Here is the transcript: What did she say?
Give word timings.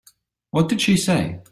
What 0.49 0.67
did 0.67 0.81
she 0.81 0.97
say? 0.97 1.41